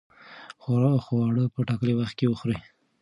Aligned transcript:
خواړه 1.03 1.43
په 1.53 1.59
ټاکلي 1.67 1.93
وخت 1.95 2.13
کې 2.19 2.25
وخورئ. 2.29 2.59